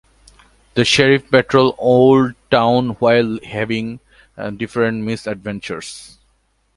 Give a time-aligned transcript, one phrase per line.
[0.73, 3.99] The Sheriff patrols Old Town while having
[4.57, 6.17] different misadventures.